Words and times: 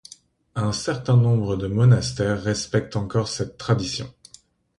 Un 0.55 0.71
certain 0.71 1.15
nombre 1.15 1.57
de 1.57 1.67
monastères 1.67 2.41
respectent 2.41 2.95
encore 2.95 3.27
cette 3.27 3.57
tradition. 3.59 4.11